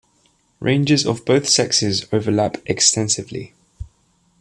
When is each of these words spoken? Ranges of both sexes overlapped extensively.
Ranges 0.59 1.05
of 1.05 1.25
both 1.25 1.47
sexes 1.47 2.07
overlapped 2.11 2.57
extensively. 2.65 3.53